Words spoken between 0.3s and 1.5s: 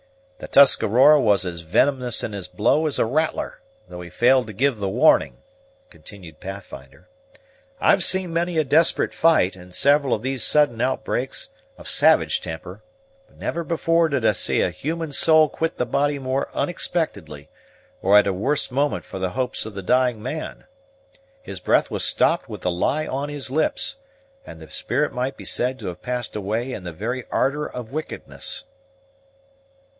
"The Tuscarora was